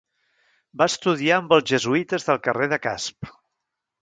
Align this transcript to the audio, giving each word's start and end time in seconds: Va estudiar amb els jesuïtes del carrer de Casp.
Va 0.81 0.87
estudiar 0.91 1.35
amb 1.41 1.53
els 1.57 1.67
jesuïtes 1.73 2.27
del 2.31 2.41
carrer 2.49 2.71
de 2.73 2.81
Casp. 2.89 3.31